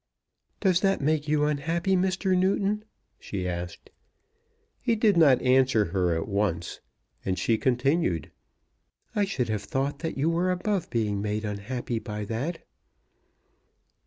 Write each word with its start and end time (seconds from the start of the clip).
"Does 0.61 0.79
that 0.81 0.99
make 0.99 1.27
you 1.27 1.43
unhappy, 1.45 1.95
Mr. 1.95 2.35
Newton?" 2.35 2.83
she 3.19 3.47
asked. 3.47 3.91
He 4.81 4.95
did 4.95 5.15
not 5.15 5.39
answer 5.43 5.85
her 5.85 6.15
at 6.15 6.27
once, 6.27 6.79
and 7.23 7.37
she 7.37 7.55
continued, 7.59 8.31
"I 9.15 9.25
should 9.25 9.49
have 9.49 9.61
thought 9.65 9.99
that 9.99 10.17
you 10.17 10.27
were 10.27 10.49
above 10.49 10.89
being 10.89 11.21
made 11.21 11.45
unhappy 11.45 11.99
by 11.99 12.25
that." 12.25 12.65